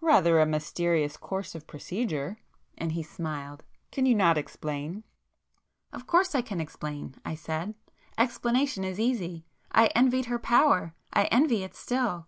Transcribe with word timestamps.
"Rather 0.00 0.40
a 0.40 0.44
mysterious 0.44 1.16
course 1.16 1.54
of 1.54 1.68
procedure!" 1.68 2.40
and 2.76 2.90
he 2.90 3.02
smiled; 3.04 3.62
"Can 3.92 4.06
you 4.06 4.14
not 4.16 4.36
explain?" 4.36 5.04
"Of 5.92 6.04
course 6.04 6.34
I 6.34 6.42
can 6.42 6.60
explain,"—I 6.60 7.36
said—"Explanation 7.36 8.82
is 8.82 8.98
easy. 8.98 9.46
I 9.70 9.86
envied 9.94 10.24
her 10.26 10.40
power—I 10.40 11.26
envy 11.26 11.62
it 11.62 11.76
still. 11.76 12.26